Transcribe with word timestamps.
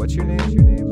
what's 0.00 0.14
your 0.14 0.24
name? 0.24 0.38
What's 0.38 0.54
your 0.54 0.62
name? 0.62 0.89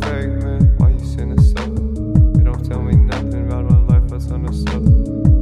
Why 0.00 0.88
you 0.90 1.04
sinister? 1.04 1.62
They 2.34 2.44
don't 2.44 2.64
tell 2.66 2.82
me 2.82 2.94
nothing 2.94 3.48
my 3.48 3.60
life 3.60 4.08
that's 4.08 4.30
understood. 4.30 4.84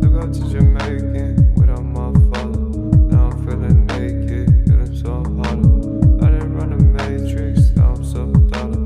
Took 0.02 0.14
out 0.22 0.34
to 0.34 0.50
Jamaican 0.50 1.54
without 1.54 1.84
my 1.84 2.12
father. 2.30 2.58
Now 3.10 3.30
I'm 3.30 3.46
feeling 3.46 3.86
naked, 3.86 4.48
feeling 4.66 4.96
so 4.96 5.22
hot. 5.38 5.58
I 6.24 6.30
didn't 6.32 6.54
run 6.54 6.72
a 6.72 6.76
matrix, 6.78 7.70
now 7.76 7.94
I'm 7.94 8.48
daughter. 8.48 8.82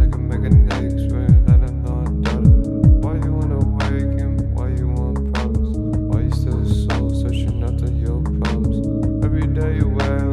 I 0.00 0.08
can 0.10 0.28
make 0.28 0.44
an 0.50 0.72
egg 0.72 0.90
swing, 1.08 1.44
I 1.48 1.56
don't 1.58 1.82
know 1.84 3.00
Why 3.02 3.14
you 3.14 3.32
wanna 3.32 3.58
wake 3.58 4.18
him? 4.18 4.54
Why 4.54 4.68
you 4.68 4.88
want 4.88 5.34
problems? 5.34 5.76
Why 6.08 6.20
you 6.22 6.30
still 6.30 6.64
soul 6.64 7.14
searching 7.14 7.62
after 7.62 7.90
your 7.90 8.22
problems? 8.22 9.24
Every 9.24 9.46
day 9.46 9.76
you 9.76 9.88
wear 9.88 10.31